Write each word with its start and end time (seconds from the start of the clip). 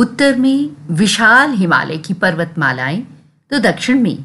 उत्तर 0.00 0.36
में 0.36 0.70
विशाल 0.90 1.52
हिमालय 1.52 1.98
की 1.98 2.14
पर्वतमालाएँ 2.14 3.00
तो 3.50 3.58
दक्षिण 3.58 4.00
में 4.02 4.24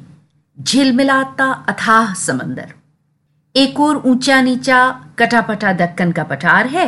झिलमिलाता 0.58 1.52
अथाह 1.70 2.14
समंदर। 2.14 2.74
एक 3.56 3.80
और 3.80 3.98
ऊँचा 4.06 4.42
नीचा 4.42 4.80
कटापटा 5.20 5.74
दक्कन 5.74 6.12
का 6.12 6.24
पठार 6.24 6.68
है 6.68 6.88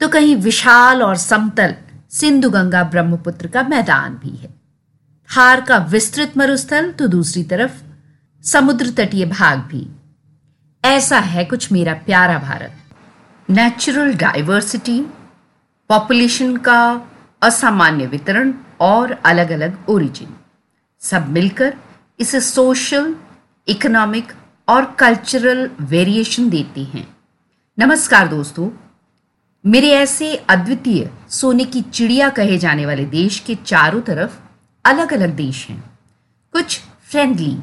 तो 0.00 0.08
कहीं 0.08 0.36
विशाल 0.36 1.02
और 1.02 1.16
समतल 1.16 1.74
सिंधु 2.10 2.50
गंगा 2.50 2.82
ब्रह्मपुत्र 2.84 3.48
का 3.48 3.62
मैदान 3.62 4.14
भी 4.14 4.36
है। 4.36 4.48
थार 5.28 5.60
का 5.60 5.78
विस्तृत 5.90 6.36
मरुस्थल 6.38 6.90
तो 6.90 7.06
दूसरी 7.08 7.42
तरफ़ 7.44 7.82
समुद्र 8.44 8.90
तटीय 8.96 9.24
भाग 9.26 9.58
भी। 9.68 9.86
ऐसा 10.84 11.18
है 11.18 11.44
कुछ 11.44 11.72
मेरा 11.72 11.94
प्यारा 12.06 12.38
भारत। 12.38 12.72
नेचुरल 13.48 14.14
डाइवर्सिटी 14.16 15.00
पॉपुलेशन 15.90 16.56
का 16.56 16.80
असामान्य 17.44 18.06
वितरण 18.06 18.52
और 18.80 19.10
अलग 19.24 19.50
अलग 19.50 19.88
ओरिजिन 19.88 20.28
सब 21.00 21.28
मिलकर 21.28 21.76
इसे 22.20 22.40
सोशल 22.40 23.14
इकोनॉमिक 23.68 24.32
और 24.68 24.84
कल्चरल 24.84 25.70
वेरिएशन 25.80 26.48
देती 26.50 26.84
हैं। 26.84 27.16
नमस्कार 27.78 28.28
दोस्तों, 28.28 28.70
मेरे 29.64 29.90
ऐसे 29.90 30.36
अद्वितीय 30.36 31.10
सोने 31.30 31.64
की 31.64 31.82
चिड़िया 31.82 32.28
कहे 32.28 32.58
जाने 32.58 32.86
वाले 32.86 33.04
देश 33.04 33.38
के 33.40 33.54
चारों 33.54 34.00
तरफ़ 34.00 34.38
अलग 34.84 35.12
अलग 35.12 35.36
देश 35.36 35.66
हैं। 35.68 35.82
कुछ 36.52 36.80
फ्रेंडली 37.10 37.54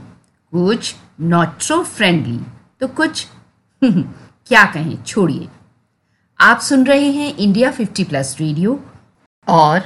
कुछ 0.53 0.95
नॉट 1.21 1.59
सो 1.61 1.83
फ्रेंडली 1.83 2.39
तो 2.79 2.87
कुछ 2.87 3.27
क्या 3.83 4.65
कहें, 4.65 5.03
छोड़िए। 5.03 5.49
आप 6.39 6.59
सुन 6.59 6.85
रहे 6.85 7.11
हैं 7.11 7.35
इंडिया 7.37 7.73
50 7.77 8.03
प्लस 8.03 8.35
रेडियो 8.39 8.79
और 9.47 9.81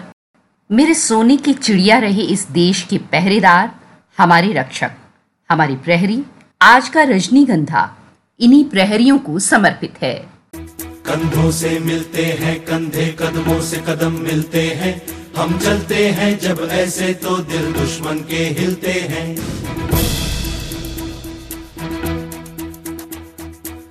मेरे 0.72 0.94
सोने 0.94 1.38
की 1.38 1.54
चिड़िया 1.54 1.98
रहे 1.98 2.22
इस 2.22 2.48
देश 2.52 2.82
के 2.82 2.98
पहरेदार, 2.98 3.76
हमारे 4.18 4.54
रक्षक, 4.54 4.92
हमारी 5.50 5.76
प्रहरी, 5.76 6.24
आज 6.62 6.90
का 6.90 7.04
रजनीगंधा 7.04 7.98
इन्हीं 8.40 8.64
प्रहरियों 8.66 9.18
को 9.20 9.40
समर्पित 9.40 9.94
है। 10.02 10.30
कंधों 11.06 11.52
से 11.52 11.80
मिलते 11.80 12.26
हैं, 12.26 12.60
कंधे 12.60 13.16
कदमों 13.20 13.62
से 13.62 13.78
कदम 13.88 14.12
मिलते 14.12 14.70
हैं। 14.70 15.02
हम 15.38 15.58
चलते 15.60 16.10
हैं 16.10 16.40
जब 16.40 16.68
ऐसे 16.72 17.14
तो 17.14 17.38
दिल 17.38 17.74
दुश्मन 17.74 18.20
के 18.20 18.44
हिलते 18.60 18.92
हैं। 18.92 19.38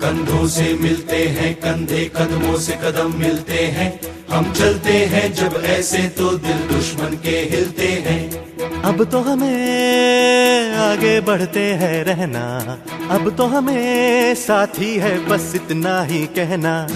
कंधों 0.00 0.48
से 0.48 0.74
मिलते 0.74 1.28
हैं, 1.28 1.54
कंधे 1.54 2.12
कदमों 2.16 2.58
से 2.58 2.72
कदम 2.72 3.18
मिलते 3.18 3.66
हैं। 3.66 4.13
हम 4.30 4.52
चलते 4.52 4.92
हैं 4.92 5.32
जब 5.34 5.62
ऐसे 5.64 5.98
तो 6.08 6.30
दिल 6.38 6.58
दुश्मन 6.72 7.16
के 7.22 7.36
हिलते 7.52 7.88
हैं। 7.88 8.44
अब 8.82 9.04
तो 9.04 9.20
हमें 9.20 10.74
आगे 10.74 11.20
बढ़ते 11.20 11.60
हैं 11.60 12.04
रहना। 12.04 12.44
अब 13.10 13.36
तो 13.36 13.46
हमें 13.46 14.34
साथी 14.34 14.96
है 14.96 15.28
बस 15.28 15.52
इतना 15.54 16.02
ही 16.02 16.26
कहना। 16.26 16.88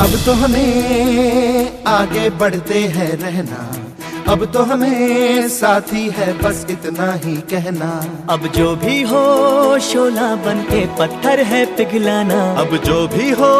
अब 0.00 0.18
तो 0.26 0.32
हमें 0.32 1.84
आगे 1.84 2.30
बढ़ते 2.30 2.78
हैं 2.78 3.16
रहना। 3.16 3.89
अब 4.28 4.44
तो 4.52 4.62
हमें 4.62 5.48
साथी 5.48 6.08
है 6.08 6.32
बस 6.38 6.66
इतना 6.70 7.12
ही 7.24 7.34
कहना। 7.50 7.88
अब 8.30 8.46
जो 8.46 8.74
भी 8.76 9.00
हो 9.02 9.78
शोला 9.78 10.34
बन 10.36 10.62
के 10.62 10.84
पत्थर 10.98 11.40
है 11.42 11.64
पिघलाना। 11.76 12.40
अब 12.60 12.76
जो 12.84 13.06
भी 13.08 13.30
हो 13.30 13.50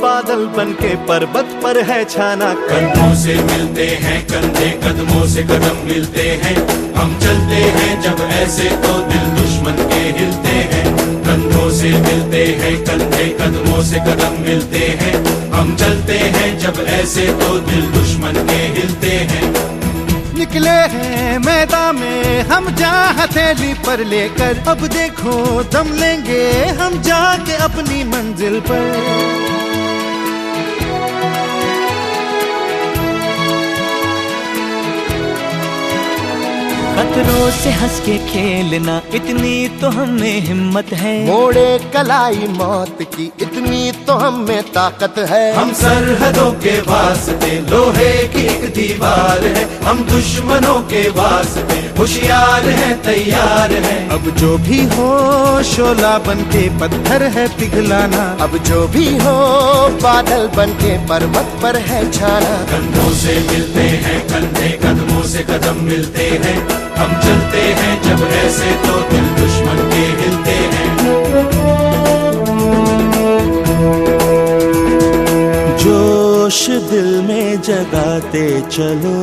बादल 0.00 0.44
बन 0.46 0.72
के 0.72 0.94
पर्वत 1.06 1.58
पर 1.62 1.82
है 1.82 2.04
छाना। 2.04 2.52
कंधों 2.54 3.14
से 3.14 3.34
मिलते 3.42 3.86
हैं 4.02 4.22
कंधे 4.26 4.70
कदमों 4.84 5.26
से 5.26 5.42
कदम 5.42 5.86
मिलते 5.88 6.28
हैं। 6.44 6.56
हम 6.94 7.18
चलते 7.20 7.62
हैं 7.76 8.00
जब 8.02 8.20
ऐसे 8.32 8.68
तो 8.84 8.98
दिल 9.08 9.26
दुश्मन 9.40 9.84
के 9.88 10.02
हिलते 10.18 10.56
हैं। 10.72 10.86
कंधों 11.24 11.70
से 11.70 11.90
मिलते 12.00 12.44
हैं 12.62 12.76
कंधे 12.84 13.28
कदमों 13.40 13.82
से 13.82 14.00
कदम 14.00 14.40
मिलते 14.42 14.86
हैं। 15.02 15.14
हम 15.52 15.76
चलते 15.76 16.18
हैं 16.36 16.58
जब 16.58 16.84
ऐसे 16.90 17.26
तो 17.26 17.58
दिल 17.70 17.86
दुश्मन 17.92 18.46
के 18.48 18.62
हिलते 18.78 19.16
हैं। 19.30 19.71
निकले 20.42 20.70
हैं 20.70 21.38
मैदान 21.38 21.96
में। 21.96 22.42
हम 22.42 22.74
जा 22.74 22.90
हथेली 22.90 23.74
पर 23.74 24.04
लेकर। 24.04 24.64
अब 24.68 24.86
देखो, 24.86 25.62
दम 25.62 25.92
लेंगे। 25.92 26.64
हम 26.64 27.02
जाके 27.02 27.54
अपनी 27.54 28.04
मंजिल 28.04 28.60
पर। 28.60 29.51
खतरों 37.02 37.50
से 37.50 37.70
हंस 37.70 37.98
के 38.00 38.16
खेलना 38.26 39.00
इतनी 39.14 39.68
तो 39.80 39.88
हमें 39.90 40.40
हिम्मत 40.40 40.92
है। 40.92 41.14
मोड़े 41.26 41.66
कलाई 41.94 42.46
मौत 42.50 42.98
की 43.14 43.24
इतनी 43.42 43.80
तो 44.06 44.14
हमें 44.14 44.62
ताकत 44.72 45.18
है। 45.30 45.42
हम 45.54 45.72
सरहदों 45.72 46.50
के 46.64 46.78
वास्ते 46.80 47.50
लोहे 47.70 48.12
की 48.28 48.44
एक 48.46 48.64
दीवार 48.74 49.44
है। 49.46 49.64
हम 49.84 50.04
दुश्मनों 50.10 50.78
के 50.92 51.02
वास्ते 51.16 51.80
होशियार 51.98 52.68
है 52.68 52.92
तैयार 53.02 53.72
है। 53.86 53.96
अब 54.08 54.30
जो 54.36 54.56
भी 54.58 54.80
हो 54.94 55.10
शोला 55.72 56.16
बन 56.28 56.44
के 56.54 56.68
पत्थर 56.78 57.22
है 57.36 57.48
पिघलाना। 57.58 58.22
अब 58.40 58.56
जो 58.70 58.86
भी 58.88 59.08
हो 59.16 59.34
बादल 59.98 60.46
बन 60.56 60.78
के 60.84 60.96
पर्वत 61.08 61.58
पर 61.62 61.76
है 61.88 62.00
छाना। 62.12 62.56
कंधों 62.70 63.10
से 63.16 63.38
मिलते 63.50 63.88
हैं 64.06 64.20
कंधे 64.28 64.70
कदमों 64.84 65.22
से 65.34 65.44
कदम 65.50 65.84
मिलते 65.84 66.30
हैं। 66.44 66.58
हम 66.98 67.10
चलते 67.22 67.62
हैं, 67.78 67.94
जब 68.02 68.24
ऐसे 68.36 68.72
तो 68.86 69.00
दिल 69.10 69.26
दुश्मन 69.36 69.78
के 69.90 70.04
हिलते 70.20 70.56
हैं। 70.72 70.90
जोश 75.78 76.66
दिल 76.90 77.10
में 77.22 77.60
जगाते 77.60 78.46
चलो, 78.70 79.20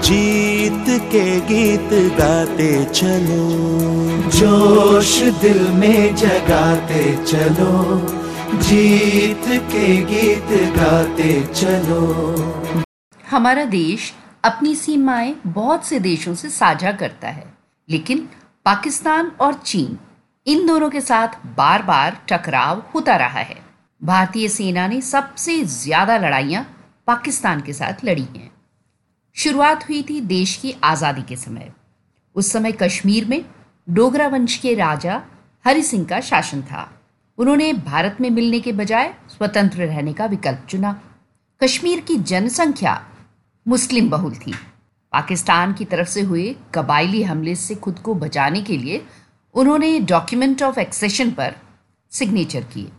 जीत 0.00 0.86
के 1.12 1.24
गीत 1.48 1.90
गाते 2.18 2.70
चलो। 2.92 3.46
जोश 4.38 5.12
दिल 5.42 5.60
में 5.72 6.14
जगाते 6.16 7.02
चलो, 7.24 7.72
जीत 8.68 9.46
के 9.72 9.86
गीत 10.04 10.50
गाते 10.76 11.32
चलो। 11.54 12.02
हमारा 13.24 13.64
देश 13.64 14.12
अपनी 14.44 14.74
सीमाएँ 14.74 15.34
बहुत 15.46 15.84
से 15.84 15.98
देशों 16.00 16.34
से 16.34 16.48
साझा 16.50 16.92
करता 16.92 17.28
है। 17.28 17.46
लेकिन 17.88 18.28
पाकिस्तान 18.66 19.30
और 19.40 19.54
चीन, 19.54 19.98
इन 20.46 20.66
दोनों 20.66 20.90
के 20.90 21.00
साथ 21.00 21.46
बार 21.56 21.82
बार 21.82 22.18
टकराव 22.28 22.82
होता 22.94 23.16
रहा 23.16 23.40
है। 23.40 23.56
भारतीय 24.02 24.48
सेना 24.48 24.86
ने 24.88 25.00
सबसे 25.00 25.62
ज़्यादा 25.64 26.16
लड़ाइयाँ 26.18 26.64
पाकिस्तान 27.06 27.60
के 27.60 27.72
साथ 27.72 28.04
लड़ी 28.04 28.22
हैं। 28.22 28.50
शुरुआत 29.36 29.88
हुई 29.88 30.02
थी 30.02 30.20
देश 30.20 30.56
की 30.56 30.74
आज़ादी 30.84 31.22
के 31.22 31.36
समय। 31.36 31.72
उस 32.36 32.52
समय 32.52 32.72
कश्मीर 32.72 33.24
में 33.24 33.44
डोगरा 33.88 34.28
वंश 34.28 34.56
के 34.56 34.74
राजा 34.74 35.22
हरि 35.64 35.82
सिंह 35.82 36.04
का 36.04 36.20
शासन 36.20 36.62
था। 36.62 36.88
उन्होंने 37.38 37.72
भारत 37.72 38.16
में 38.20 38.30
मिलने 38.30 38.60
के 38.60 38.72
बजाय 38.72 39.14
स्वतंत्र 39.28 39.78
रहने 39.78 40.12
का 40.12 40.26
विकल्प 40.26 40.66
चुना। 40.68 41.00
कश्मीर 41.60 42.00
की 42.00 42.16
जनसंख्या 42.16 43.00
मुस्लिम 43.68 44.08
बहुल 44.10 44.34
थी। 44.34 44.52
पाकिस्तान 45.12 45.72
की 45.72 45.84
तरफ़ 45.84 46.08
से 46.08 46.20
हुए 46.20 46.54
कबायली 46.74 47.22
हमले 47.22 47.54
से 47.54 47.74
खुद 47.74 47.98
को 47.98 48.14
बचाने 48.14 48.62
के 48.62 48.76
लिए 48.76 49.02
उन्होंने 49.54 49.98
डॉक्यूमेंट 50.00 50.62
ऑफ़ 50.62 50.78
एक्सेशन 50.80 51.30
पर 51.30 51.54
सिग्नेचर 52.12 52.64
किए 52.64 52.90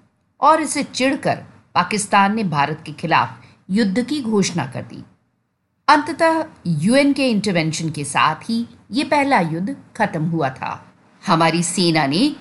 और 0.42 0.62
इसे 0.62 0.83
चिढ़कर 0.83 1.44
पाकिस्तान 1.75 2.36
ने 2.36 2.44
भारत 2.44 2.83
के 2.86 2.92
खिलाफ 2.92 3.45
युद्ध 3.69 4.04
की 4.04 4.21
घोषणा 4.21 4.66
कर 4.66 4.81
दी। 4.81 5.04
अंततः 5.88 6.44
यूएन 6.68 7.13
के 7.13 7.30
इंटरवेंशन 7.30 7.89
के 7.89 8.04
साथ 8.04 8.50
ही 8.50 8.65
ये 8.92 9.04
पहला 9.04 9.39
युद्ध 9.39 9.75
खत्म 9.95 10.24
हुआ 10.25 10.50
था। 10.50 10.94
हमारी 11.27 11.63
सेना 11.63 12.06
ने 12.07 12.36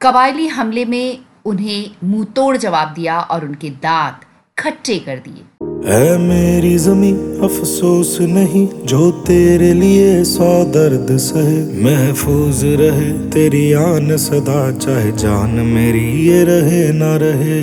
कबायली 0.00 0.48
हमले 0.48 0.84
में 0.84 1.24
उन्हें 1.44 1.90
मुँह 2.04 2.24
तोड़ 2.24 2.56
जवाब 2.56 2.92
दिया 2.92 3.20
और 3.20 3.44
उनके 3.44 3.70
दांत 3.70 4.24
खट्टे 4.58 4.98
कर 4.98 5.18
दिए। 5.18 5.61
है 5.86 6.18
मेरी 6.18 6.76
जमी 6.78 7.10
अफसोस 7.44 8.18
नहीं, 8.20 8.68
जो 8.84 9.10
तेरे 9.10 9.72
लिए 9.72 10.24
सौ 10.24 10.50
दर्द 10.64 11.16
सहे। 11.16 11.58
महफूज 11.84 12.60
रहे, 12.80 13.10
तेरी 13.30 13.72
आन 13.72 14.16
सदा, 14.16 14.60
चाहे 14.78 15.12
जान 15.12 15.50
मेरी 15.50 16.04
ये 16.28 16.44
रहे 16.44 16.92
ना 16.92 17.16
रहे। 17.16 17.60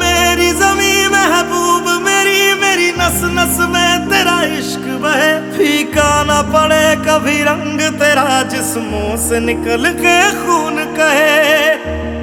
मेरी 0.00 0.50
जमी 0.52 0.94
महबूब, 1.08 1.90
मेरी 2.02 2.40
मेरी 2.60 2.90
नस 2.90 3.20
नस 3.34 3.58
में 3.70 4.08
तेरा 4.08 4.40
इश्क 4.58 4.88
बहे। 5.02 5.32
फीका 5.52 6.24
ना 6.24 6.40
पड़े 6.54 6.84
कभी 7.04 7.42
रंग 7.42 7.80
तेरा, 8.00 8.42
जिस्मों 8.42 9.16
से 9.28 9.40
निकल 9.40 9.90
के 10.00 10.18
खून 10.40 10.84
कहे। 10.96 12.21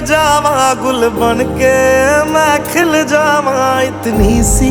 जावा 0.00 0.74
गुल 0.74 1.08
बन 1.08 1.44
के 1.58 1.76
मैं 2.24 2.64
खिल 2.64 3.04
जावा। 3.04 3.80
इतनी 3.80 4.42
सी 4.42 4.70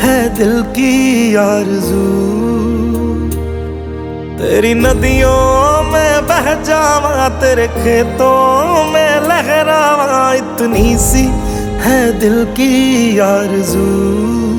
है 0.00 0.34
दिल 0.34 0.62
की 0.62 1.34
आरज़ू। 1.34 2.30
तेरी 4.38 4.74
नदियों 4.74 5.82
में 5.82 6.26
बह 6.26 6.54
जावा, 6.62 7.28
तेरे 7.28 7.66
खेतों 7.66 8.84
में 8.84 9.20
लहरावा। 9.20 10.34
इतनी 10.34 10.98
सी 10.98 11.24
है 11.80 12.18
दिल 12.18 12.44
की 12.44 13.18
आरज़ू। 13.18 14.49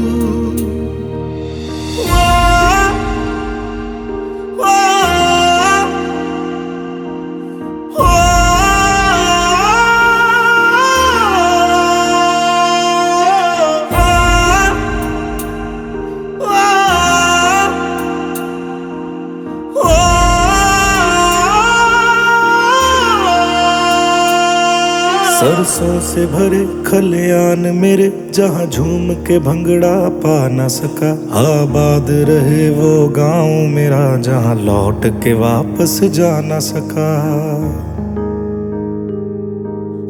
सरसों 25.41 25.99
से 25.99 26.25
भरे 26.25 26.59
खलियान 26.83 27.59
मेरे, 27.75 28.07
जहाँ 28.33 28.65
झूम 28.65 29.13
के 29.25 29.39
भंगड़ा 29.39 29.93
पा 30.21 30.35
न 30.47 30.67
सका। 30.67 31.09
आबाद 31.39 32.11
रहे 32.29 32.69
वो 32.69 33.07
गाँव 33.07 33.49
मेरा, 33.67 34.17
जहाँ 34.17 34.55
लौट 34.55 35.05
के 35.23 35.33
वापस 35.33 35.99
जा 36.13 36.29
न 36.41 36.59
सका। 36.59 37.09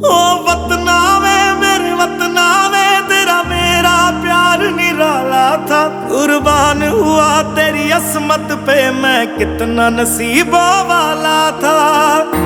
ओ 0.03 0.19
मेरे 1.61 1.93
वतना 1.93 2.49
में 2.69 3.07
तेरा 3.07 3.41
मेरा 3.43 3.95
प्यार 4.21 4.69
निराला 4.71 5.49
था। 5.67 5.81
कुर्बान 6.09 6.83
हुआ 6.83 7.41
तेरी 7.55 7.89
असमत 7.91 8.47
पे 8.67 8.79
मैं, 8.91 9.37
कितना 9.37 9.89
नसीबों 9.89 10.69
वाला 10.87 11.51
था। 11.51 12.40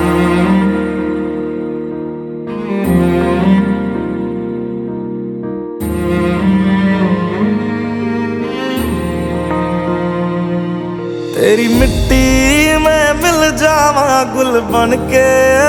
तेरी 11.46 11.68
मिट्टी 11.68 12.78
में 12.78 13.22
मिल 13.22 13.56
जावा, 13.56 14.06
गुल 14.34 14.60
बन 14.60 14.92
के 15.10 15.26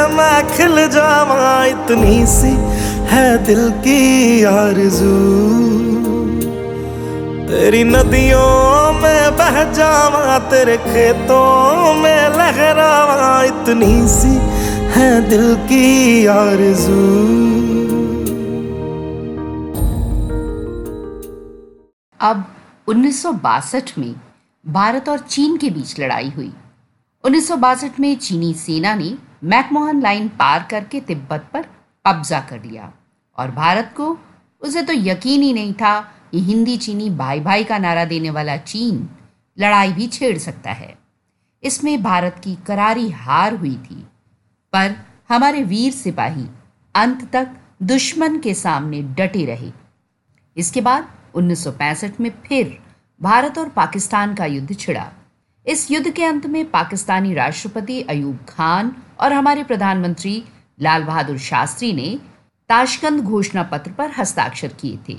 मैं 0.07 0.47
खिल 0.47 0.88
जावा। 0.88 1.65
इतनी 1.65 2.25
सी 2.25 2.53
है 3.12 3.45
दिल 3.45 3.69
की 3.71 4.44
आरज़ू। 4.44 5.12
तेरी 7.47 7.83
नदियों 7.83 8.94
में 8.94 9.38
बह 9.38 9.63
जावा, 9.74 10.39
तेरे 10.39 10.77
खेतों 10.77 11.94
में 11.94 12.29
लहरावा। 12.29 13.44
इतनी 13.44 14.07
सी 14.07 14.35
है 14.97 15.09
दिल 15.29 15.56
की 15.56 16.25
आरज़ू। 16.25 17.03
अब 22.19 22.44
1962 22.88 23.97
में 23.97 24.15
भारत 24.68 25.10
और 25.10 25.19
चीन 25.19 25.58
के 25.58 25.69
बीच 25.69 26.00
लड़ाई 26.00 26.30
हुई। 26.30 26.54
1962 27.24 28.00
में 28.00 28.18
चीनी 28.18 28.54
सेना 28.54 28.96
ने 28.96 29.18
मैकमोहन 29.44 30.02
लाइन 30.02 30.28
पार 30.28 30.68
करके 30.72 31.00
तिब्बत 31.02 31.50
पर 31.54 31.62
कब्जा 32.08 32.40
कर 32.40 32.64
लिया 32.64 32.94
और 33.38 33.52
भारत 33.52 33.94
को, 33.98 34.19
उसे 34.62 34.81
तो 34.81 34.94
यकीन 34.94 35.42
ही 35.42 35.54
नहीं 35.54 35.74
था 35.74 36.02
कि 36.02 36.40
हिंदी 36.40 36.78
चीनी 36.78 37.10
भाई 37.10 37.40
भाई 37.40 37.64
का 37.64 37.78
नारा 37.78 38.06
देने 38.06 38.30
वाला 38.30 38.58
चीन 38.58 39.10
लड़ाई 39.60 39.94
भी 39.94 40.08
छेड़ 40.08 40.38
सकता 40.38 40.72
है। 40.72 40.98
इसमें 41.63 42.04
भारत 42.04 42.42
की 42.44 42.56
करारी 42.56 43.10
हार 43.10 43.56
हुई 43.56 43.75
थी। 43.75 44.08
पर 44.74 44.96
हमारे 45.30 45.63
वीर 45.63 45.94
सिपाही 45.94 46.46
अंत 46.96 47.30
तक 47.34 47.52
दुश्मन 47.84 48.40
के 48.40 48.54
सामने 48.54 49.02
डटे 49.02 49.46
रहे। 49.46 49.72
इसके 50.58 50.81
बाद 50.81 51.08
1965 51.36 52.20
में 52.20 52.30
फिर 52.30 52.80
भारत 53.22 53.58
और 53.58 53.69
पाकिस्तान 53.69 54.34
का 54.36 54.46
युद्ध 54.46 54.75
छिड़ा। 54.80 55.06
इस 55.66 55.90
युद्ध 55.92 56.10
के 56.10 56.24
अंत 56.24 56.46
में 56.46 56.69
पाकिस्तानी 56.72 57.34
राष्ट्रपति 57.34 58.02
अयूब 58.02 58.40
खान 58.50 58.92
और 59.19 59.34
हमारे 59.34 59.64
प्रधानमंत्री 59.64 60.44
लाल 60.80 61.04
बहादुर 61.04 61.38
शास्त्री 61.38 61.92
ने 61.94 62.19
ताशकंद 62.69 63.22
घोषणा 63.22 63.64
पत्र 63.64 63.92
पर 63.92 64.12
हस्ताक्षर 64.18 64.74
किए 64.81 65.00
थे। 65.10 65.18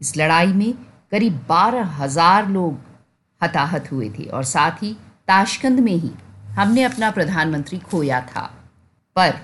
इस 0.00 0.16
लड़ाई 0.16 0.52
में 0.52 0.72
करीब 1.12 1.40
बारह 1.48 1.96
हज़ार 1.96 2.48
लोग 2.48 2.78
हताहत 3.40 3.90
हुए 3.92 4.10
थे 4.10 4.24
और 4.24 4.44
साथ 4.44 4.82
ही 4.82 4.92
ताशकंद 5.28 5.80
में 5.80 5.94
ही 5.94 6.10
हमने 6.54 6.82
अपना 6.82 7.10
प्रधानमंत्री 7.10 7.78
खोया 7.80 8.20
था। 8.26 8.42
पर 9.16 9.34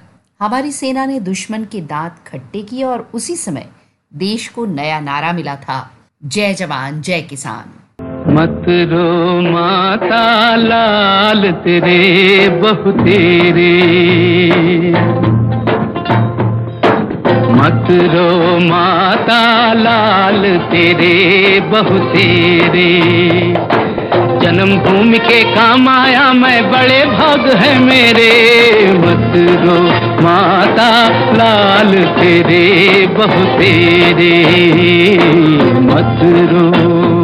हमारी 0.40 0.72
सेना 0.72 1.06
ने 1.06 1.18
दुश्मन 1.20 1.64
के 1.64 1.80
दांत 1.80 2.22
खट्टे 2.26 2.62
किए 2.62 2.84
और 2.84 3.10
उसी 3.14 3.36
समय 3.36 3.68
देश 4.12 4.48
को 4.48 4.66
नया 4.66 5.00
नारा 5.00 5.32
मिला 5.32 5.56
था। 5.56 5.78
जय 6.24 6.54
जवान, 6.54 7.00
जय 7.02 7.22
किसान। 7.22 7.72
मत 8.28 8.64
रो 8.68 9.40
माता 9.40 10.56
लाल, 10.56 11.52
तेरे 11.52 12.48
बहु 12.48 12.90
तेरे। 12.90 13.82
मत 17.52 17.86
रो 17.90 18.58
माता 18.58 19.72
लाल, 19.72 20.58
तेरे 20.72 21.60
बहु 21.60 21.98
तेरे। 21.98 23.00
जन्म 24.42 24.76
भूमि 24.76 25.18
के 25.18 25.42
काम 25.42 25.88
आया, 25.88 26.32
मैं 26.32 26.70
बड़े 26.70 27.06
भाग 27.06 27.52
है 27.56 27.78
मेरे। 27.78 28.32
मत 28.92 29.32
रो 29.64 29.82
माता 30.24 31.08
लाल, 31.32 32.04
तेरे 32.04 33.06
बहु 33.06 33.44
तेरे। 33.44 34.44
मत 35.80 36.20
रो 36.52 37.15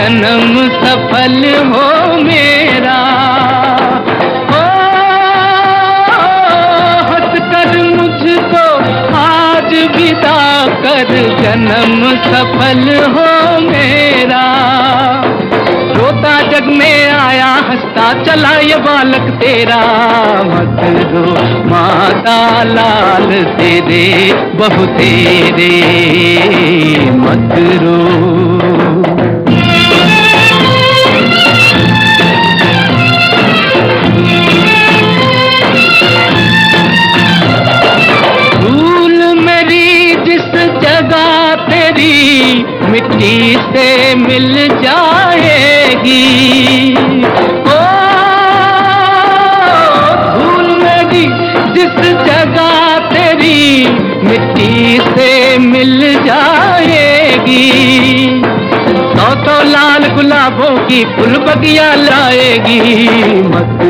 जन्म 0.00 0.68
सफल 0.68 1.42
हो 1.66 2.14
मेरा। 2.22 3.00
ओ 4.46 4.62
हंस 7.10 7.40
कर 7.40 7.82
मुझको 7.82 8.64
आज 9.16 9.96
विदा 9.96 10.66
कर, 10.66 11.08
जन्म 11.42 12.10
सफल 12.10 12.96
हो 12.96 13.60
मेरा। 13.60 14.44
रोता 15.96 16.40
जग 16.40 16.64
में 16.64 17.10
आया, 17.10 17.46
हंसता 17.46 18.22
चला 18.22 18.50
ये 18.50 18.76
बालक 18.76 19.30
तेरा। 19.30 19.76
मत 20.42 21.10
रो 21.12 21.32
माता 21.70 22.62
लाल 22.62 23.44
तेरे, 23.44 24.32
बहु 24.32 24.86
तेरे। 24.86 25.80
मत 27.10 27.54
रो। 27.82 28.49
मिट्टी 43.20 43.54
से 43.54 44.14
मिल 44.14 44.68
जाएगी। 44.68 46.22
ओ, 46.94 47.80
धूल 50.34 50.78
मेरी 50.82 51.26
जिस 51.72 52.12
जगह 52.12 52.98
तेरी 52.98 53.88
मिट्टी 54.24 55.00
से 55.00 55.58
मिल 55.58 56.14
जाएगी। 56.14 57.70
तो 58.88 59.34
तो 59.34 59.62
लाल 59.62 60.08
गुलाबों 60.08 60.78
की 60.86 61.04
फुल 61.04 61.36
बगिया 61.36 61.94
लाएगी। 61.94 63.08
मत 63.42 63.80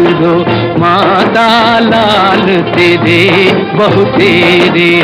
माता 0.80 1.78
लाल, 1.78 2.60
तेरे 2.60 3.52
बहु 3.52 4.04
तेरे। 4.04 5.02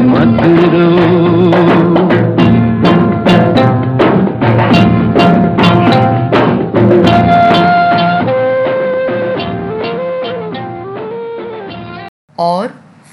मत 0.00 0.42
रो 0.74 1.37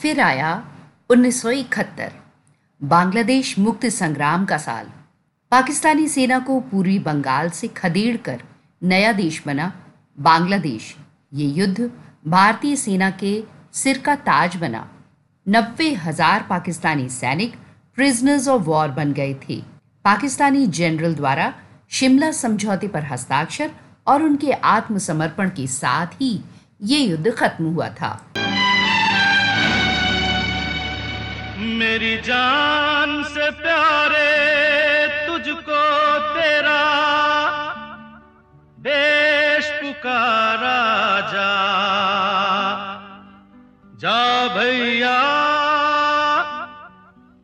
फिर 0.06 0.20
आया 0.22 0.50
1971 1.10 2.12
बांग्लादेश 2.82 3.58
मुक्ति 3.60 3.90
संग्राम 3.92 4.44
का 4.46 4.58
साल। 4.58 4.90
पाकिस्तानी 5.52 6.08
सेना 6.08 6.38
को 6.40 6.60
पूर्वी 6.62 6.98
बंगाल 7.00 7.50
से 7.50 7.68
खदेड़ 7.78 8.16
कर 8.18 8.42
नया 8.82 9.12
देश 9.14 9.42
बना 9.46 9.72
बांग्लादेश। 10.18 10.94
ये 11.34 11.48
युद्ध 11.52 11.90
भारतीय 12.28 12.76
सेना 12.76 13.10
के 13.24 13.34
सिर 13.74 13.98
का 13.98 14.16
ताज 14.30 14.58
बना। 14.58 14.86
नब्बे 15.48 15.90
हज़ार 15.96 16.46
पाकिस्तानी 16.50 17.10
सैनिक 17.10 17.56
प्रिजनर्स 17.96 18.48
ऑफ़ 18.48 18.64
वॉर 18.64 18.92
बन 18.92 19.14
गए 19.14 19.34
थे। 19.50 19.62
पाकिस्तानी 20.06 20.66
जनरल 20.70 21.16
द्वारा 21.16 21.54
शिमला 21.92 22.32
समझौते 22.34 22.88
पर 22.88 23.06
हस्ताक्षर 23.06 23.72
और 24.08 24.24
उनके 24.24 24.52
आत्मसमर्पण 24.70 25.50
के 25.50 25.68
साथ 25.74 26.22
ही 26.22 26.34
ये 26.84 27.00
युद्ध 27.00 27.32
खत्म 27.32 27.66
हुआ 27.66 27.90
था। 27.92 28.18
मेरी 31.58 32.18
जान 32.18 33.24
से 33.24 33.52
प्यारे, 33.52 34.28
तुझको 35.28 35.84
तेरा 36.34 36.82
देश 38.80 39.70
पुकारा 39.70 40.82
जा। 41.32 41.54
जा 43.96 44.48
भैया, 44.48 45.20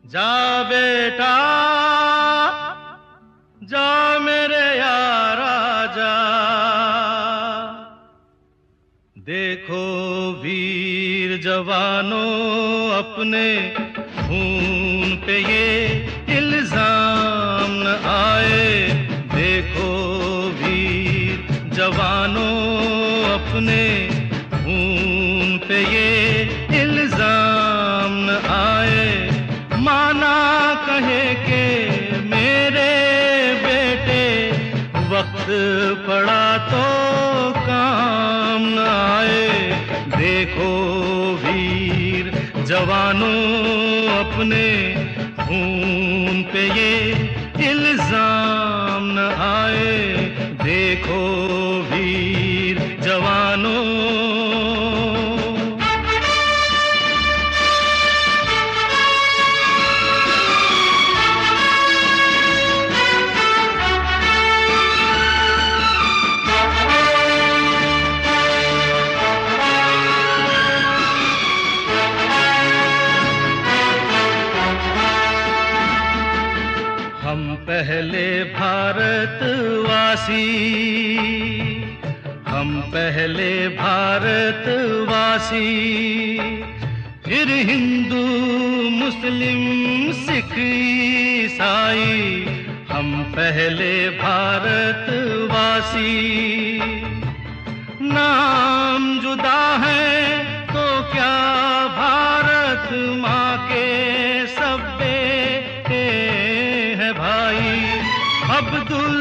जा 0.06 0.62
बेटा, 0.62 1.36
जा 3.62 4.18
मेरे 4.18 4.78
यारा 4.78 5.86
जा। 5.86 6.14
देखो 9.16 9.84
वीर 10.32 11.40
जवानों 11.42 12.32
अपने 12.92 13.91
खून 14.32 15.16
पे 15.26 15.36
ये 15.38 15.81
अपने 44.42 44.94
खून 45.38 46.42
पे 46.52 46.62
ये 46.68 47.70
इल्ज़ाम 47.70 49.04
न 49.14 49.28
आए 49.38 49.94
देखो 50.62 51.61
भारतवासी 80.22 81.84
हम 82.48 82.80
पहले 82.80 83.68
भारतवासी, 83.68 84.48
फिर 87.26 87.48
हिंदू, 87.48 88.24
मुस्लिम, 88.90 89.62
सिख, 90.12 90.54
ईसाई। 91.46 92.46
हम 92.90 93.22
पहले 93.36 94.10
भारतवासी। 94.10 95.10
नाम 98.02 99.20
जुदा 99.20 99.76
है 99.86 100.44
तो 100.66 101.12
क्या 101.12 101.36
भारत 101.98 102.88
माँ 102.92 103.68
के 103.68 103.86
सब 104.46 104.96
बेटे 104.98 106.04
हैं 107.02 107.12
भाई? 107.12 107.82
अब्दुल 108.56 109.11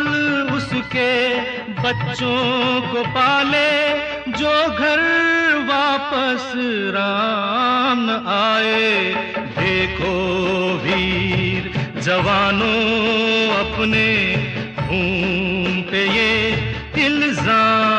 बच्चों 1.83 2.81
को 2.91 3.01
पाले 3.13 3.69
जो 4.39 4.51
घर 4.69 5.01
वापस 5.69 6.51
राम 6.95 8.03
आए। 8.31 8.91
देखो 9.57 10.13
वीर 10.83 11.71
जवानों 12.01 12.81
अपने 13.55 14.07
खून 14.77 15.81
पे 15.91 16.01
ये 16.09 16.31
इल्ज़ाम 17.05 17.90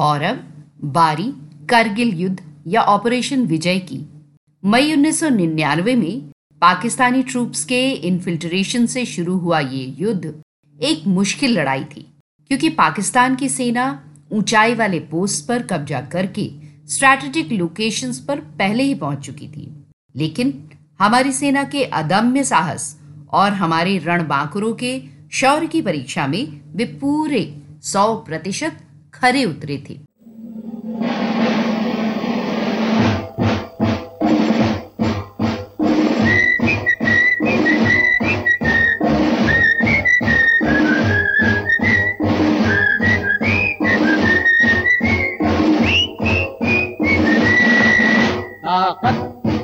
और 0.00 0.22
अब 0.22 0.44
बारी 0.84 1.32
करगिल 1.70 2.14
युद्ध 2.14 2.40
या 2.66 2.82
ऑपरेशन 2.82 3.44
विजय 3.46 3.78
की। 3.78 4.00
मई 4.62 4.92
1999 4.92 5.94
में 5.96 6.30
पाकिस्तानी 6.62 7.22
ट्रूप्स 7.22 7.64
के 7.64 7.80
इन्फिल्ट्रेशन 7.90 8.86
से 8.86 9.04
शुरू 9.04 9.36
हुआ 9.38 9.58
ये 9.60 9.84
युद्ध 9.98 10.34
एक 10.78 11.06
मुश्किल 11.06 11.58
लड़ाई 11.58 11.84
थी, 11.84 12.06
क्योंकि 12.50 12.68
पाकिस्तान 12.70 13.36
की 13.36 13.48
सेना 13.48 13.86
ऊंचाई 14.32 14.74
वाले 14.74 14.98
पोस्ट 15.00 15.46
पर 15.48 15.62
कब्जा 15.62 16.00
करके 16.12 16.50
स्ट्रैटेजिक 16.88 17.52
लोकेशंस 17.52 18.18
पर 18.20 18.40
पहले 18.58 18.82
ही 18.82 18.94
पहुँच 18.94 19.26
चुकी 19.26 19.48
थी। 19.48 19.70
लेकिन 20.14 20.52
हमारी 21.00 21.32
सेना 21.32 21.64
के 21.64 21.84
अदम्य 21.84 22.44
साहस 22.44 22.96
और 23.32 23.52
हमारे 23.52 23.96
रणबांकुरों 23.98 24.72
के 24.74 25.00
शौर्य 25.32 25.66
की 25.66 25.82
परीक्षा 25.82 26.26
में 26.26 26.60
वे 26.76 26.84
पूरे 27.00 27.42
सौ 27.82 28.14
प्रतिशत 28.16 28.78
खरे 29.20 29.44
उतरी 29.44 29.78
थी। 29.78 30.02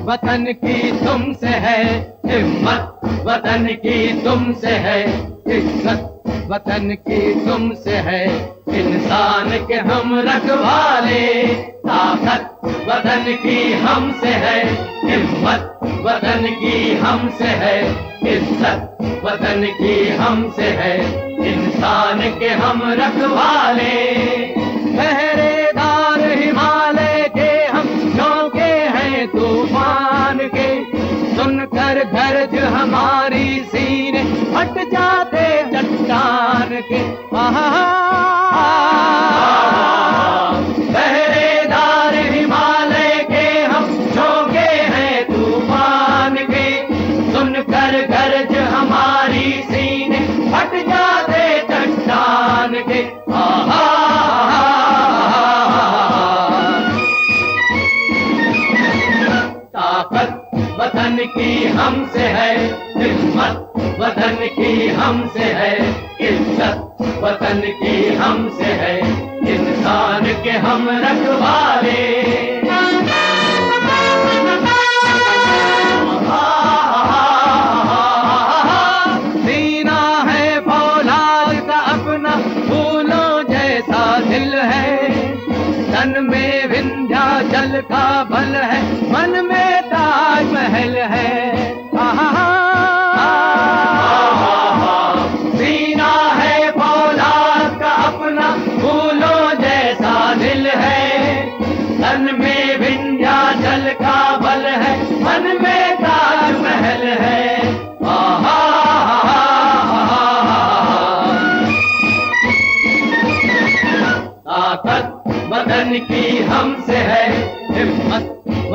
वतन 0.05 0.45
की 0.55 0.91
तुमसे 0.99 1.53
है 1.65 1.79
हिम्मत 2.25 3.01
वतन 3.25 3.67
की 3.83 4.23
तुमसे 4.23 4.71
है 4.85 4.99
इज़्ज़त 5.49 6.12
वतन 6.53 6.95
की 7.07 7.19
तुमसे 7.45 7.95
है। 8.05 8.25
इंसान 8.69 9.49
के 9.67 9.75
हम 9.85 10.11
रखवाले, 10.19 11.47
ताकत 11.85 12.65
वतन 12.89 13.25
की 13.43 13.73
हमसे 13.73 14.33
है। 14.43 14.59
हिम्मत 15.03 15.79
वतन 16.05 16.45
की 16.53 16.93
हमसे 16.95 17.47
है। 17.63 17.79
इज़्ज़त 18.33 18.97
वतन 19.25 19.65
की 19.81 19.95
हमसे 20.09 20.69
है। 20.79 20.93
इंसान 21.47 22.21
के 22.39 22.49
हम 22.61 22.81
रखवाले, 22.99 23.95
पहरेदार 24.97 26.21
हिमालय 26.39 27.29
के 27.37 27.51
हम 27.65 27.89
झोंके 28.11 28.71
हैं 28.95 29.27
तूफ़ान 29.27 30.37
के। 30.55 30.69
सुनकर 31.35 32.03
गरज 32.13 32.55
हमारी 32.63 33.59
सीने, 33.65 34.21
हट 34.57 34.77
जाते 34.91 35.42
चट्टान 36.73 36.81
के 36.81 36.99
पहरेदार 40.93 42.15
हिमालय 42.15 43.17
के 43.31 43.45
हम 43.63 43.85
झोंके 44.05 44.69
हैं 44.93 45.23
तूफ़ान 45.27 46.35
के। 46.51 46.65
सुन 47.31 47.53
कर 47.69 47.99
गरज 48.11 48.57
हमारी 48.69 49.51
सीने 49.63 50.17
हट 50.55 50.75
जाते 50.89 51.43
चट्टान 51.71 52.73
के। 52.89 53.01
वतन 60.79 61.17
की 61.25 61.67
हमसे 61.67 62.27
है, 62.27 62.55
हिम्मत 62.97 63.73
वतन 63.99 64.37
की 64.55 64.87
हमसे 64.89 65.43
है। 65.53 66.02
वतन 67.53 67.61
की 67.61 68.15
हमसे 68.15 68.63
है, 68.63 68.99
इंसान 69.47 70.43
के 70.43 70.49
हम 70.49 70.89
रखवाले। 70.89 72.13
है 80.29 80.59
का 81.67 81.77
अपना 81.77 82.35
जैसा 83.43 84.19
दिल 84.19 84.55
है। 84.55 84.97
तन 85.91 86.27
में 86.29 86.67
विंध्याचल 86.67 87.81
का 87.81 88.23
बल 88.23 88.55
है, 88.55 88.81
मन 89.11 89.42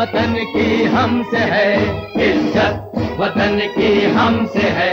वतन 0.09 0.35
की 0.53 0.85
हमसे 0.85 1.39
है 1.39 1.73
इज़्ज़त 2.27 3.17
वतन 3.21 3.59
की 3.75 3.91
हमसे 4.11 4.69
है 4.69 4.88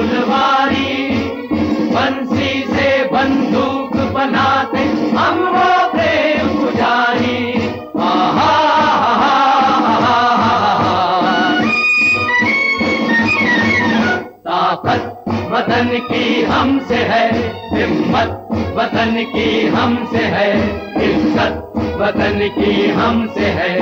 फुलवारी, 0.00 1.08
बंसी 1.92 2.52
से 2.66 2.90
बंदूक 3.04 3.96
बनाते 4.12 4.84
हम 5.16 5.38
वो 5.54 5.72
प्रेम 5.90 6.46
पुजारी 6.54 7.40
ताकत 14.46 15.24
वतन 15.52 15.90
की 16.08 16.42
हमसे 16.44 17.02
है, 17.10 17.24
हिम्मत 17.74 18.30
वतन 18.76 19.14
की 19.34 19.48
हमसे 19.68 20.24
है, 20.36 20.50
इज़्ज़त 21.08 21.98
वतन 22.00 22.48
की 22.56 22.88
हमसे 22.92 23.50
है, 23.58 23.74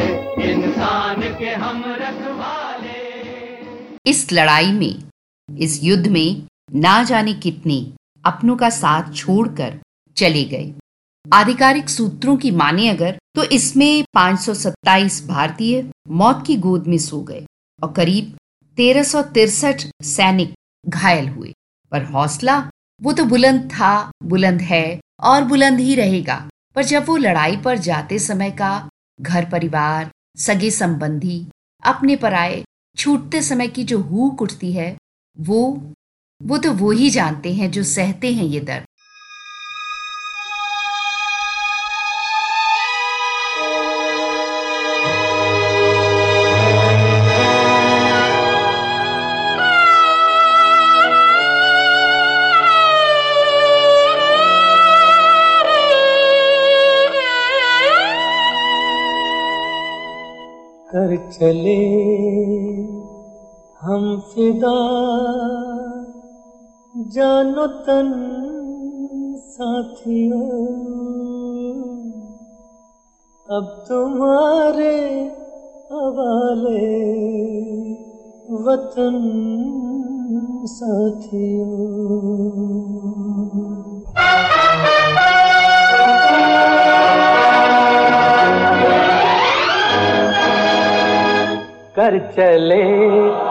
इंसान 0.50 1.22
के 1.38 1.54
हम 1.56 1.84
रखवाले। 2.00 3.06
इस 4.06 4.26
लड़ाई 4.32 4.72
में 4.72 5.08
इस 5.56 5.84
युद्ध 5.84 6.06
में 6.06 6.42
ना 6.74 7.02
जाने 7.02 7.34
कितने 7.34 7.92
अपनों 8.24 8.56
का 8.56 8.70
साथ 8.70 9.12
छोड़कर 9.14 9.80
चले 10.16 10.44
गए। 10.44 10.74
आधिकारिक 11.32 11.88
सूत्रों 11.88 12.36
की 12.36 12.50
माने 12.50 12.88
अगर 12.88 13.18
तो 13.34 13.42
इसमें 13.42 14.04
527 14.14 15.26
भारतीय 15.26 15.90
मौत 16.08 16.44
की 16.46 16.56
गोद 16.56 16.86
में 16.86 16.98
सो 16.98 17.22
गए 17.22 17.46
और 17.82 17.92
करीब 17.92 18.36
तेरह 18.76 19.02
सैनिक 20.02 20.54
घायल 20.88 21.28
हुए। 21.28 21.54
पर 21.90 22.04
हौसला, 22.04 22.70
वो 23.02 23.12
तो 23.12 23.24
बुलंद 23.24 23.70
था, 23.70 24.10
बुलंद 24.22 24.60
है 24.60 25.00
और 25.20 25.44
बुलंद 25.44 25.80
ही 25.80 25.94
रहेगा। 25.94 26.48
पर 26.74 26.84
जब 26.84 27.04
वो 27.06 27.16
लड़ाई 27.16 27.56
पर 27.56 27.78
जाते 27.78 28.18
समय 28.18 28.50
का 28.50 28.88
घर 29.20 29.50
परिवार, 29.50 30.10
सगे 30.36 30.70
संबंधी, 30.70 31.46
अपने 31.84 32.16
पर 32.16 32.34
आए 32.34 32.64
छूटते 32.96 33.42
समय 33.42 33.68
की 33.68 33.84
जो 33.84 33.98
हूक 33.98 34.42
उठती 34.42 34.72
है 34.72 34.96
वो 35.40 35.92
वो 36.42 36.58
तो 36.58 36.72
वो 36.72 36.90
ही 36.90 37.10
जानते 37.10 37.52
हैं 37.52 37.70
जो 37.70 37.82
सहते 37.82 38.32
हैं 38.32 38.44
ये 38.44 38.60
दर्द। 38.60 38.84
कर 60.94 61.30
चले। 61.32 63.07
हम 63.82 64.04
फिदा 64.20 64.76
जानो 67.08 67.66
तन 67.66 68.08
साथियों। 69.38 70.48
अब 73.50 73.68
तुम्हारे 73.88 74.96
हवाले 75.92 76.88
वतन 78.64 79.18
साथियों। 80.66 81.78
कर 91.96 92.18
चले 92.32 92.82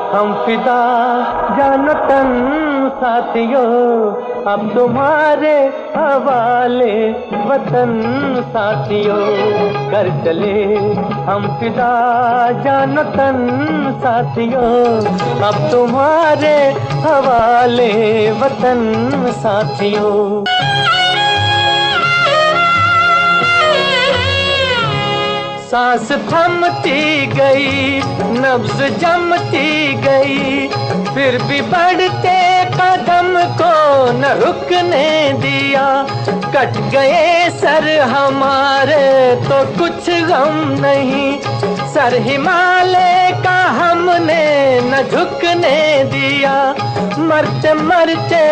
हम 0.08 0.34
फिदा 0.46 0.82
जानो 1.58 1.94
तन 2.08 2.30
साथियों, 2.94 3.64
अब 4.52 4.62
तुम्हारे 4.76 5.54
हवाले 5.96 6.94
वतन 7.48 7.92
साथियों। 8.50 9.18
कर 9.92 10.10
चले, 10.26 10.54
हम 11.28 11.48
फिदा 11.60 11.92
जानो 12.64 13.04
तन 13.18 13.38
साथियों, 14.00 14.72
अब 15.48 15.60
तुम्हारे 15.72 16.56
हवाले 17.06 17.92
वतन 18.42 18.82
साथियों। 19.38 20.16
सांस 25.68 26.12
थमती 26.30 27.26
गई, 27.28 28.00
नब्ज 28.36 28.82
जमती 29.00 29.94
गई, 30.04 30.68
फिर 31.08 31.38
भी 31.44 31.60
बढ़ते 31.62 32.38
कदम 32.74 33.34
को 33.60 33.74
न 34.12 34.32
रुकने 34.44 35.34
दिया। 35.42 35.86
कट 36.56 36.78
गए 36.92 37.50
सर 37.60 37.90
हमारे 38.10 39.36
तो 39.44 39.60
कुछ 39.80 40.10
गम 40.30 40.58
नहीं। 40.82 41.57
सर 41.98 42.14
हिमालय 42.22 43.42
का 43.44 43.62
हमने 43.70 44.44
न 44.82 45.02
झुकने 45.12 46.04
दिया। 46.04 46.54
मरते 47.20 47.74
मरते 47.74 48.44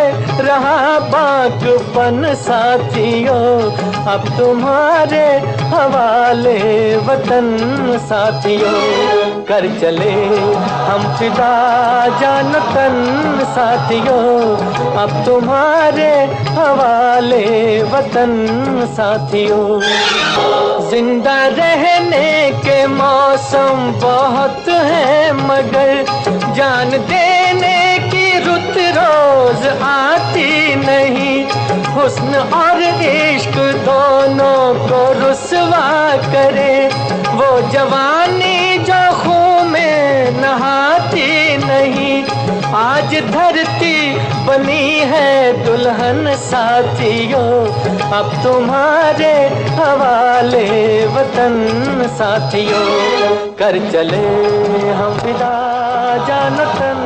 रहा 0.43 0.99
बाकपन 0.99 2.33
साथियों। 2.35 3.71
अब 4.05 4.25
तुम्हारे 4.37 5.27
हवाले 5.75 6.59
वतन 6.97 7.57
साथियों। 8.01 9.34
कर 9.47 9.65
चले। 9.81 10.11
हम 10.85 11.01
फिदा 11.17 11.53
जान 12.19 12.51
तन 12.69 12.95
साथियों, 13.45 14.25
अब 14.97 15.11
तुम्हारे 15.25 16.09
हवाले 16.55 17.45
वतन 17.83 18.33
साथियों। 18.93 19.79
ज़िंदा 20.89 21.37
रहने 21.47 22.51
के 22.65 22.85
मौसम 22.87 23.91
बहुत 24.01 24.67
है, 24.69 25.31
मगर 25.41 26.03
जान 26.55 26.89
देने 26.89 27.77
की 28.09 28.27
रुत 28.39 28.77
रोज 28.97 29.67
आती 29.83 30.75
नहीं। 30.75 31.35
हुस्न 31.95 32.35
और 32.55 32.81
इश्क 32.81 33.57
दोनों 33.85 34.73
को 34.87 35.01
रुसवा 35.19 35.87
करे। 36.25 36.87
वो 37.35 37.59
जवानी 37.71 38.77
जो 38.79 39.03
में 39.25 39.34
नहाती 40.45 41.57
नहीं। 41.57 42.23
आज 42.75 43.13
धरती 43.31 44.15
बनी 44.45 44.99
है 44.99 45.29
दुल्हन 45.65 46.35
साथियों। 46.35 47.51
अब 48.11 48.31
तुम्हारे 48.43 49.33
हवाले 49.75 51.05
वतन 51.07 51.55
साथियों। 52.07 52.85
कर 53.53 53.79
चले 53.91 54.25
हम 54.91 55.11
विदा, 55.25 55.53
जानतन 56.27 57.01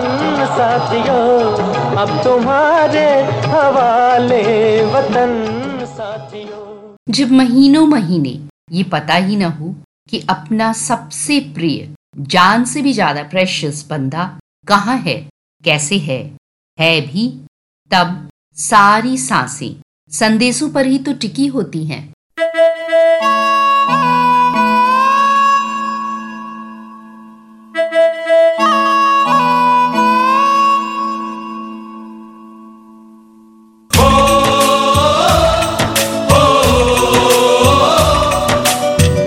साथियों। 0.52 1.30
अब 1.96 2.24
तुम्हारे 2.24 3.08
हवाले 3.50 4.44
वतन 4.86 5.32
साथियों। 5.86 6.96
जब 7.10 7.32
महीनों 7.32 7.88
महीने, 7.88 8.40
ये 8.72 8.84
पता 8.84 9.14
ही 9.14 9.36
न 9.36 9.42
हो 9.42 9.76
कि 10.10 10.26
अपना 10.30 10.74
सबसे 10.74 11.40
प्रिय 11.40 11.90
जान 12.16 12.66
से 12.66 12.82
भी 12.82 12.94
ज़्यादा 12.94 13.24
प्रेशियस 13.24 13.86
बंदा 13.90 14.26
कहाँ 14.68 14.98
है 14.98 15.16
कैसे 15.64 15.98
है 16.00 16.20
है 16.78 17.00
भी 17.02 17.28
तब 17.92 18.28
सारी 18.58 19.18
साँसें 19.18 19.76
संदेशों 20.12 20.70
पर 20.70 20.86
ही 20.86 20.98
तो 21.00 21.14
टिकी 21.14 21.48
होती 21.48 21.84
हैं 21.86 22.08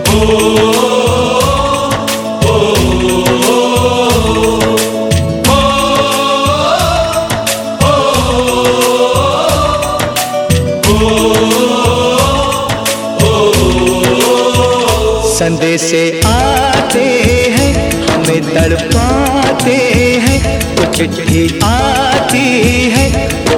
संदेश 0.05 0.82
चिट्ठी 20.92 21.61
आती 21.64 22.46
है, 22.90 23.05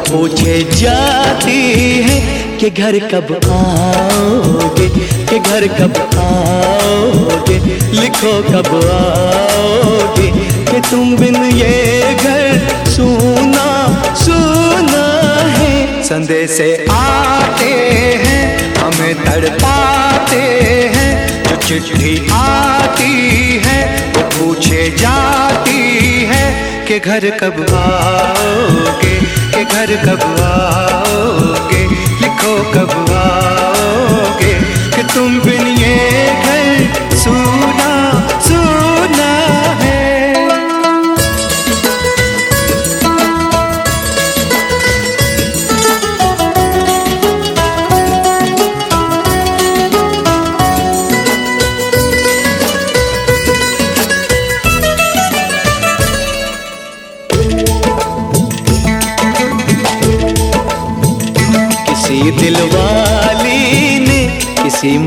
पूछे 0.09 0.63
जाती 0.73 1.61
है 2.03 2.19
कि 2.59 2.71
घर 2.71 2.99
कब 3.09 3.33
आओगे, 3.51 4.89
कि 5.29 5.39
घर 5.39 5.67
कब 5.79 5.97
आओगे, 6.19 7.59
लिखो 7.93 8.33
कब 8.43 8.71
आओगे, 8.91 10.31
कि 10.71 10.81
तुम 10.91 11.17
बिन 11.17 11.37
ये 11.53 12.15
घर 12.15 12.45
सुना 12.91 13.69
सुना 14.15 15.07
है। 15.51 16.03
संदेश 16.05 16.61
आते 16.91 17.73
हैं, 18.25 18.75
हमें 18.79 19.15
तड़पाते 19.25 20.54
चिट्ठी 21.67 22.15
आती 22.33 23.61
है, 23.65 23.79
वो 24.17 24.23
पूछे 24.31 24.89
जाती 24.99 25.81
है 26.31 26.45
कि 26.87 26.99
घर 27.01 27.29
कब 27.41 27.61
आओगे, 27.75 29.15
कि 29.55 29.65
घर 29.65 29.97
कब 30.05 30.25
आओगे, 30.45 31.85
लिखो 32.23 32.57
कब 32.75 32.93
आओगे 33.13 33.64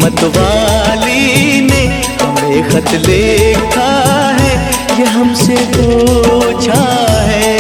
किसी 0.08 0.14
मत 0.14 0.24
वाली 0.38 1.62
ने 1.62 2.04
हमें 2.22 2.70
खत 2.70 2.92
लिखा 2.92 3.90
है 4.40 4.54
ये 5.00 5.06
हमसे 5.06 5.56
पूछा 5.56 6.80
है। 7.30 7.58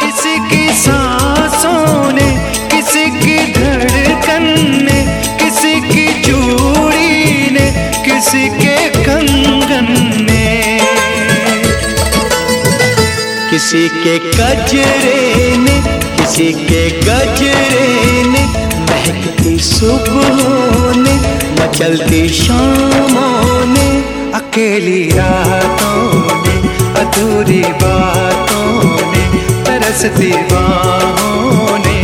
किसी 0.00 0.34
की 0.50 0.68
सांसों 0.72 2.12
ने, 2.12 2.28
किसी 2.70 3.04
की 3.10 3.52
किसी 5.44 5.74
की 5.80 6.22
चूड़ी 6.22 7.50
किसी 8.04 8.48
के 8.48 8.76
कंगन 9.04 9.88
ने। 10.30 10.80
किसी 13.50 13.88
के 13.88 14.18
ने, 15.56 15.82
किसी 16.16 16.52
के 16.52 16.90
ने 18.22 18.60
महकती 19.40 19.58
सुबहों 19.58 20.94
ने, 21.02 21.14
न 21.14 21.62
मचलती 21.62 22.28
शामों 22.28 23.66
ने, 23.66 23.88
अकेली 24.34 25.10
रातों 25.10 26.02
ने, 26.46 26.56
अधूरी 27.00 27.62
बातों 27.62 28.82
ने, 29.12 29.24
तरसती 29.64 30.32
बाहों 30.52 31.78
ने, 31.78 31.98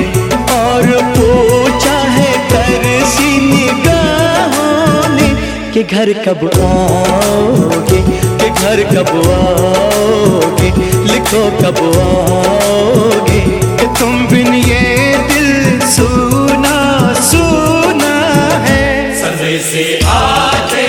और 0.57 0.87
पूछा 1.19 1.99
है 2.17 2.33
तरसी 2.49 3.31
निगाहों 3.41 5.15
ने, 5.15 5.29
कि 5.73 5.83
घर 5.83 6.13
कब 6.13 6.51
आओगे, 6.63 8.03
कि 8.41 8.49
घर 8.51 8.83
कब 8.95 9.13
आओगे, 9.31 10.71
लिखो 11.13 11.45
कब 11.61 11.85
आओगे। 12.01 13.76
संदेश 19.67 20.05
आते 20.07 20.83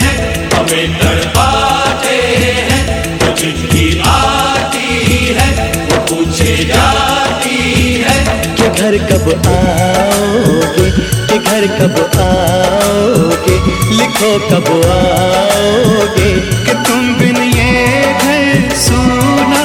हैं, 0.00 0.50
हमें 0.50 0.98
तड़पाते 0.98 2.16
हैं। 2.40 3.18
जो 3.18 3.32
चिट्ठी 3.36 3.86
आती 4.00 5.34
है, 5.34 5.48
वो 5.84 5.98
पूछे 6.06 6.56
जाती 6.64 7.56
है 8.02 8.18
कि 8.54 8.68
घर 8.70 8.96
कब 9.08 9.26
आओगे, 9.48 10.90
कि 11.28 11.38
घर 11.38 11.66
कब 11.78 11.98
आओगे, 12.20 13.56
लिखो 13.96 14.32
कब 14.48 14.68
आओगे, 14.88 16.30
कि 16.64 16.74
तुम 16.86 17.14
बिन 17.14 17.36
ये 17.36 18.12
घर 18.12 18.70
सुना 18.76 19.64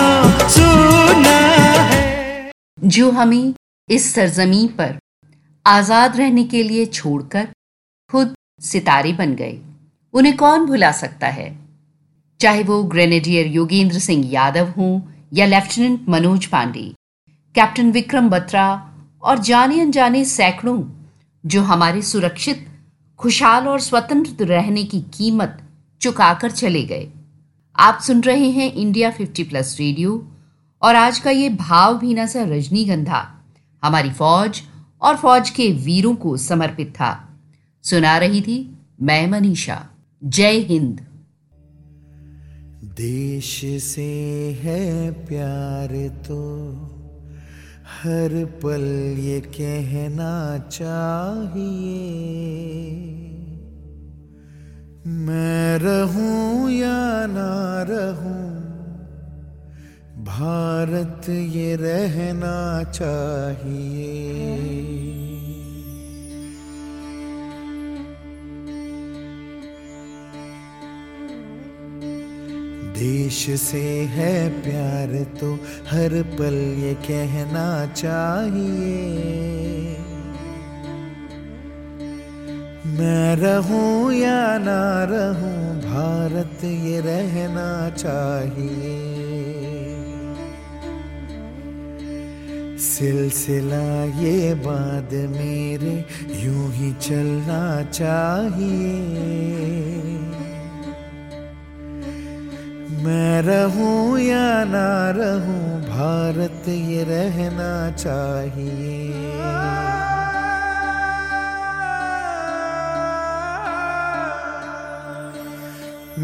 सुना 0.49 1.37
है। 1.91 2.51
जो 2.87 3.11
हमें 3.11 3.53
इस 3.89 4.13
सरजमी 4.15 4.67
पर 4.79 4.97
आज़ाद 5.65 6.17
रहने 6.17 6.43
के 6.43 6.63
लिए 6.63 6.85
छोड़कर 6.85 7.47
सितारे 8.65 9.13
बन 9.13 9.35
गए। 9.35 9.59
उन्हें 10.13 10.35
कौन 10.37 10.65
भुला 10.65 10.91
सकता 10.91 11.27
है? 11.27 11.65
चाहे 12.39 12.63
वो 12.63 12.83
ग्रेनेडियर 12.83 13.47
योगेंद्र 13.47 13.99
सिंह 13.99 14.25
यादव 14.31 14.73
हों 14.77 15.01
या 15.33 15.45
लेफ्टिनेंट 15.45 16.07
मनोज 16.09 16.45
पांडे, 16.45 16.93
कैप्टन 17.55 17.91
विक्रम 17.91 18.29
बत्रा 18.29 18.93
और 19.23 19.39
जाने 19.39 19.79
अनजाने 19.81 20.25
सैकड़ों 20.25 20.83
जो 21.45 21.61
हमारे 21.61 22.01
सुरक्षित, 22.01 22.67
खुशहाल 23.19 23.67
और 23.67 23.79
स्वतंत्र 23.79 24.45
रहने 24.45 24.83
की 24.83 25.01
कीमत 25.13 25.57
चुकाकर 26.01 26.51
चले 26.51 26.83
गए। 26.83 27.07
आप 27.75 27.99
सुन 28.01 28.21
रहे 28.21 28.49
हैं 28.49 28.73
इंडिया 28.73 29.11
50 29.11 29.43
प्लस 29.43 29.75
रेडियो 29.79 30.27
और 30.81 30.95
आज 30.95 31.19
का 31.19 31.31
ये 31.31 31.49
भावभीना 31.49 32.25
सा 32.25 32.43
रजनीगंधा, 32.43 33.27
हमारी 33.83 34.11
फौज 34.11 34.61
और 35.01 35.15
फौज 35.15 35.49
के 35.49 35.71
वीरों 35.71 36.15
को 36.15 36.37
समर्पित 36.37 36.89
था। 36.89 37.24
सुना 37.85 38.17
रही 38.17 38.41
थी 38.41 38.57
मैं 39.01 39.27
मनीषा। 39.27 39.75
जय 40.21 40.57
हिंद। 40.59 41.01
देश 42.97 43.49
से 43.83 44.07
है 44.61 45.11
प्यार 45.25 45.93
तो 46.27 46.39
हर 47.93 48.33
पल 48.63 48.85
ये 49.19 49.39
कहना 49.51 50.33
चाहिए। 50.69 51.75
मैं 55.21 55.77
रहूँ 55.79 56.71
या 56.71 57.25
ना 57.27 57.53
रहूँ, 57.89 58.45
भारत 60.25 61.29
ये 61.29 61.75
रहना 61.75 62.57
चाहिए। 62.91 64.25
देश 72.95 73.39
से 73.59 73.83
है 74.11 74.49
प्यार 74.61 75.23
तो 75.39 75.53
हर 75.89 76.13
पल 76.37 76.55
ये 76.79 76.93
कहना 76.93 77.85
चाहिए। 77.93 78.95
मैं 82.97 83.35
रहूँ 83.35 84.13
या 84.13 84.57
ना 84.57 85.03
रहूँ, 85.03 85.81
भारत 85.81 86.63
ये 86.63 86.99
रहना 87.01 87.89
चाहिए। 87.89 88.95
सिलसिला 92.79 94.05
ये 94.21 94.53
बाद 94.53 95.13
मेरे, 95.13 95.95
यूँ 96.45 96.71
ही 96.71 96.93
चलना 97.01 97.83
चाहिए। 97.91 98.85
मैं 103.05 103.41
रहूँ 103.41 104.19
या 104.19 104.63
ना 104.65 104.89
रहूँ, 105.15 105.81
भारत 105.81 106.67
ये 106.67 107.03
रहना 107.03 107.91
चाहिए। 107.91 109.03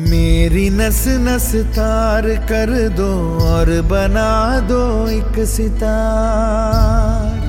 मेरी 0.09 0.69
नस 0.69 1.03
नस 1.19 1.49
तार 1.75 2.27
कर 2.49 2.71
दो 2.97 3.11
और 3.47 3.69
बना 3.89 4.59
दो 4.67 4.83
एक 5.09 5.39
सितार। 5.47 7.40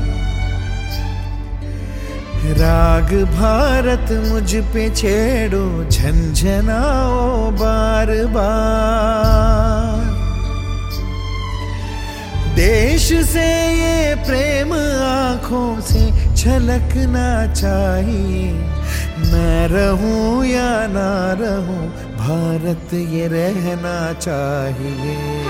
राग 2.58 3.12
भारत 3.34 4.12
मुझ 4.26 4.54
पे 4.72 4.88
छेड़ो 4.90 5.66
झंझनाओ 5.84 7.50
बार 7.60 8.10
बार 8.34 10.10
देश 12.56 13.06
से 13.26 13.46
ये 13.74 14.14
प्रेम 14.26 14.72
आँखों 14.72 15.80
से 15.80 16.02
छलकना 16.36 17.30
चाहिए। 17.54 18.52
मैं 19.32 19.68
रहूँ 19.68 20.44
या 20.46 20.70
ना 20.86 21.10
रहूँ, 21.40 21.86
भारत 22.18 22.94
ये 22.94 23.26
रहना 23.28 24.12
चाहिए। 24.20 25.41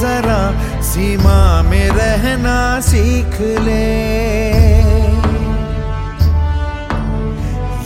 जरा 0.00 0.40
सीमा 0.82 1.62
में 1.62 1.88
रहना 1.88 2.58
सीख 2.80 3.40
ले। 3.60 3.84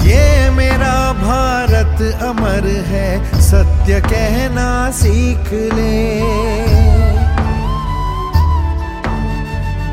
ये 0.08 0.50
मेरा 0.50 0.96
भारत 1.12 2.02
अमर 2.22 2.66
है, 2.86 3.40
सत्य 3.40 4.00
कहना 4.00 4.68
सीख 4.90 5.52
ले। 5.74 5.98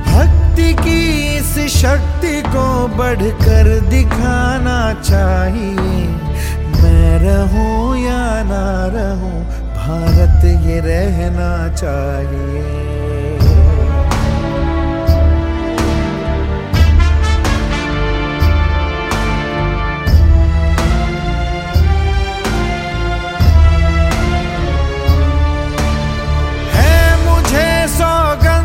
भक्ति 0.07 0.73
की 0.73 1.01
इस 1.37 1.53
शक्ति 1.75 2.41
को 2.47 2.65
बढ़कर 2.97 3.79
दिखाना 3.89 4.79
चाहिए। 5.01 6.07
मैं 6.81 7.19
रहूँ 7.19 7.97
या 7.97 8.23
ना 8.43 8.65
रहूँ 8.95 9.64
भारत 9.85 10.43
ये 10.65 10.79
रहना 10.81 11.49
चाहिए। 11.69 12.61
है 26.75 26.97
मुझे 27.25 27.69
सौगंध 27.97 28.64